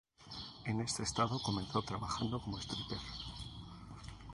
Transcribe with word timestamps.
En 0.65 0.81
este 0.81 1.03
estado 1.03 1.39
comenzó 1.43 1.83
trabajando 1.83 2.41
como 2.41 2.57
stripper. 2.57 2.97